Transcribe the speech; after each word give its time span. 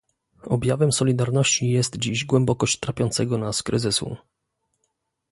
Objawem 0.47 0.91
solidarności 0.91 1.69
jest 1.69 1.97
dziś 1.97 2.25
głębokość 2.25 2.79
trapiącego 2.79 3.37
nas 3.37 3.63
kryzysu 3.63 4.15